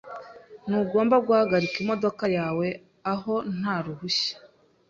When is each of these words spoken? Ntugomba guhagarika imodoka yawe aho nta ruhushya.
Ntugomba 0.67 1.15
guhagarika 1.27 1.75
imodoka 1.83 2.23
yawe 2.37 2.67
aho 3.13 3.33
nta 3.57 3.75
ruhushya. 3.85 4.35